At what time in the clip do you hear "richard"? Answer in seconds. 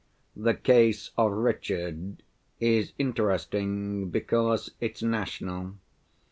1.31-2.23